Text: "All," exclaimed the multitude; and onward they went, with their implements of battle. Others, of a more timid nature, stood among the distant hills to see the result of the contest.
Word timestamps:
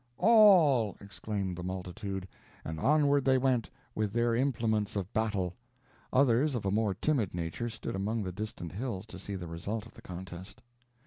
"All," 0.17 0.97
exclaimed 0.99 1.55
the 1.55 1.63
multitude; 1.63 2.27
and 2.65 2.79
onward 2.79 3.23
they 3.23 3.37
went, 3.37 3.69
with 3.93 4.13
their 4.13 4.33
implements 4.35 4.95
of 4.95 5.13
battle. 5.13 5.53
Others, 6.11 6.55
of 6.55 6.65
a 6.65 6.71
more 6.71 6.95
timid 6.95 7.35
nature, 7.35 7.69
stood 7.69 7.95
among 7.95 8.23
the 8.23 8.31
distant 8.31 8.71
hills 8.71 9.05
to 9.05 9.19
see 9.19 9.35
the 9.35 9.45
result 9.45 9.85
of 9.85 9.93
the 9.93 10.01
contest. 10.01 10.63